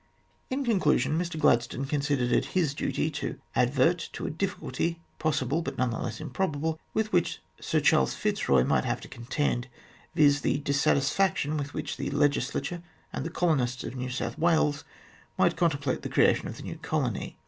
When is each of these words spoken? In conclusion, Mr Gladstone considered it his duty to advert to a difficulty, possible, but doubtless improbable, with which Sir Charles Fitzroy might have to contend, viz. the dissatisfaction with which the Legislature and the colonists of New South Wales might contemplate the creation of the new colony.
In 0.49 0.65
conclusion, 0.65 1.15
Mr 1.15 1.39
Gladstone 1.39 1.85
considered 1.85 2.31
it 2.31 2.45
his 2.57 2.73
duty 2.73 3.11
to 3.11 3.37
advert 3.55 4.09
to 4.13 4.25
a 4.25 4.31
difficulty, 4.31 4.99
possible, 5.19 5.61
but 5.61 5.77
doubtless 5.77 6.19
improbable, 6.19 6.79
with 6.95 7.13
which 7.13 7.39
Sir 7.59 7.79
Charles 7.81 8.15
Fitzroy 8.15 8.63
might 8.63 8.83
have 8.83 8.99
to 9.01 9.07
contend, 9.07 9.67
viz. 10.15 10.41
the 10.41 10.57
dissatisfaction 10.57 11.55
with 11.55 11.75
which 11.75 11.97
the 11.97 12.09
Legislature 12.09 12.81
and 13.13 13.23
the 13.23 13.29
colonists 13.29 13.83
of 13.83 13.95
New 13.95 14.09
South 14.09 14.39
Wales 14.39 14.83
might 15.37 15.55
contemplate 15.55 16.01
the 16.01 16.09
creation 16.09 16.47
of 16.47 16.57
the 16.57 16.63
new 16.63 16.77
colony. 16.79 17.37